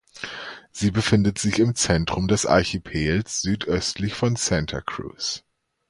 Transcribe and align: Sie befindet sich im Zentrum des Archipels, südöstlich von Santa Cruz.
Sie 0.71 0.89
befindet 0.89 1.37
sich 1.37 1.59
im 1.59 1.75
Zentrum 1.75 2.27
des 2.27 2.47
Archipels, 2.47 3.43
südöstlich 3.43 4.15
von 4.15 4.35
Santa 4.35 4.81
Cruz. 4.81 5.43